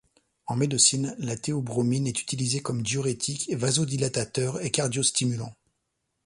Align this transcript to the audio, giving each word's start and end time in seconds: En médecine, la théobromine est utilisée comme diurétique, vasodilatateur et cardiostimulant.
En 0.47 0.55
médecine, 0.55 1.13
la 1.19 1.37
théobromine 1.37 2.07
est 2.07 2.19
utilisée 2.23 2.59
comme 2.63 2.81
diurétique, 2.81 3.53
vasodilatateur 3.53 4.59
et 4.65 4.71
cardiostimulant. 4.71 5.53